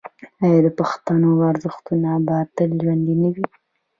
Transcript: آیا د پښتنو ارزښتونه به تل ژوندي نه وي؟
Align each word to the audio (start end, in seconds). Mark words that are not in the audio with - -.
آیا 0.43 0.59
د 0.65 0.67
پښتنو 0.79 1.29
ارزښتونه 1.51 2.09
به 2.25 2.35
تل 2.55 2.69
ژوندي 2.81 3.15
نه 3.21 3.29
وي؟ 3.33 3.45